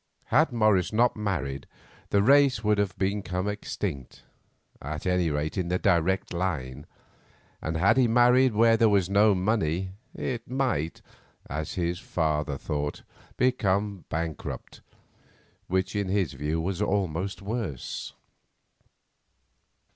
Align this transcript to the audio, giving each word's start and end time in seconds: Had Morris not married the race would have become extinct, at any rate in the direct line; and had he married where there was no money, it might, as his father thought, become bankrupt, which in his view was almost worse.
Had 0.33 0.51
Morris 0.51 0.91
not 0.91 1.15
married 1.15 1.67
the 2.09 2.23
race 2.23 2.63
would 2.63 2.79
have 2.79 2.97
become 2.97 3.47
extinct, 3.47 4.23
at 4.81 5.05
any 5.05 5.29
rate 5.29 5.59
in 5.59 5.67
the 5.67 5.77
direct 5.77 6.33
line; 6.33 6.87
and 7.61 7.77
had 7.77 7.97
he 7.97 8.07
married 8.07 8.55
where 8.55 8.77
there 8.77 8.89
was 8.89 9.11
no 9.11 9.35
money, 9.35 9.91
it 10.15 10.49
might, 10.49 11.03
as 11.47 11.75
his 11.75 11.99
father 11.99 12.57
thought, 12.57 13.03
become 13.37 14.05
bankrupt, 14.09 14.81
which 15.67 15.95
in 15.95 16.07
his 16.07 16.33
view 16.33 16.59
was 16.59 16.81
almost 16.81 17.43
worse. 17.43 18.13